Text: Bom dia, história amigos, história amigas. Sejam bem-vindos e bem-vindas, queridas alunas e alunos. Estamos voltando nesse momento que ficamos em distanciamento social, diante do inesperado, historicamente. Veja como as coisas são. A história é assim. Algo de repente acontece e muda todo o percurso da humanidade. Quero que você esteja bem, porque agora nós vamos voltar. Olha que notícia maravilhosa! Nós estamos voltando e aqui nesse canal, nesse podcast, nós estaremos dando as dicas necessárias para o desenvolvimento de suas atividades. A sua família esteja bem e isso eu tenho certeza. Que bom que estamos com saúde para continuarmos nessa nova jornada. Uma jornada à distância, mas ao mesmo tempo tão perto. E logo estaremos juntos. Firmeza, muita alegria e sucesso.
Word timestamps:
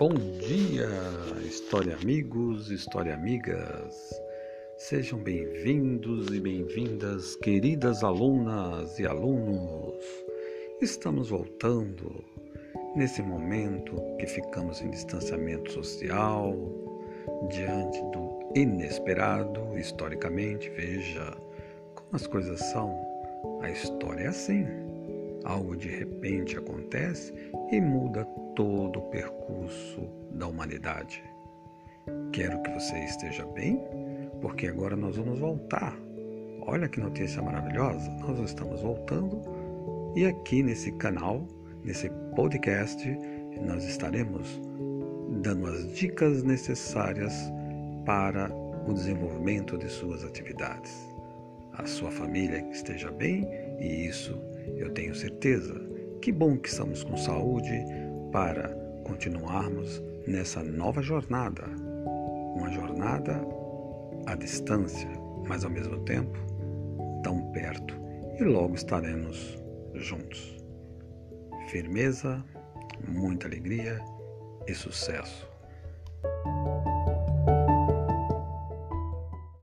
Bom 0.00 0.14
dia, 0.14 0.88
história 1.44 1.94
amigos, 1.94 2.70
história 2.70 3.12
amigas. 3.12 3.94
Sejam 4.78 5.18
bem-vindos 5.18 6.28
e 6.28 6.40
bem-vindas, 6.40 7.36
queridas 7.36 8.02
alunas 8.02 8.98
e 8.98 9.06
alunos. 9.06 10.02
Estamos 10.80 11.28
voltando 11.28 12.24
nesse 12.96 13.20
momento 13.20 13.94
que 14.18 14.26
ficamos 14.26 14.80
em 14.80 14.88
distanciamento 14.88 15.70
social, 15.70 16.56
diante 17.50 18.00
do 18.10 18.52
inesperado, 18.56 19.78
historicamente. 19.78 20.70
Veja 20.70 21.36
como 21.94 22.08
as 22.14 22.26
coisas 22.26 22.58
são. 22.72 22.98
A 23.60 23.68
história 23.68 24.24
é 24.24 24.28
assim. 24.28 24.89
Algo 25.44 25.76
de 25.76 25.88
repente 25.88 26.56
acontece 26.56 27.32
e 27.70 27.80
muda 27.80 28.24
todo 28.54 28.98
o 28.98 29.10
percurso 29.10 30.02
da 30.32 30.46
humanidade. 30.46 31.22
Quero 32.32 32.62
que 32.62 32.70
você 32.70 32.98
esteja 33.04 33.46
bem, 33.46 33.80
porque 34.40 34.66
agora 34.66 34.96
nós 34.96 35.16
vamos 35.16 35.38
voltar. 35.38 35.96
Olha 36.62 36.88
que 36.88 37.00
notícia 37.00 37.42
maravilhosa! 37.42 38.10
Nós 38.20 38.38
estamos 38.40 38.82
voltando 38.82 39.40
e 40.14 40.26
aqui 40.26 40.62
nesse 40.62 40.92
canal, 40.92 41.46
nesse 41.84 42.10
podcast, 42.34 43.08
nós 43.64 43.84
estaremos 43.84 44.60
dando 45.42 45.66
as 45.66 45.92
dicas 45.94 46.42
necessárias 46.42 47.32
para 48.04 48.50
o 48.86 48.92
desenvolvimento 48.92 49.78
de 49.78 49.88
suas 49.88 50.24
atividades. 50.24 51.08
A 51.74 51.86
sua 51.86 52.10
família 52.10 52.66
esteja 52.70 53.10
bem 53.10 53.48
e 53.80 54.06
isso 54.06 54.38
eu 54.76 54.90
tenho 54.90 55.14
certeza. 55.14 55.74
Que 56.20 56.30
bom 56.30 56.56
que 56.56 56.68
estamos 56.68 57.02
com 57.02 57.16
saúde 57.16 57.84
para 58.30 58.68
continuarmos 59.04 60.02
nessa 60.26 60.62
nova 60.62 61.02
jornada. 61.02 61.64
Uma 62.56 62.70
jornada 62.70 63.40
à 64.26 64.34
distância, 64.34 65.08
mas 65.48 65.64
ao 65.64 65.70
mesmo 65.70 65.98
tempo 66.04 66.38
tão 67.22 67.50
perto. 67.52 67.94
E 68.38 68.44
logo 68.44 68.74
estaremos 68.74 69.58
juntos. 69.94 70.56
Firmeza, 71.70 72.44
muita 73.08 73.46
alegria 73.46 73.98
e 74.66 74.74
sucesso. 74.74 75.49